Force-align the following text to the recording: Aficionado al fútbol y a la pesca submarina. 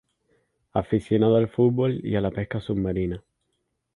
Aficionado 0.73 1.35
al 1.35 1.47
fútbol 1.47 2.01
y 2.03 2.15
a 2.15 2.21
la 2.21 2.31
pesca 2.31 2.59
submarina. 2.59 3.23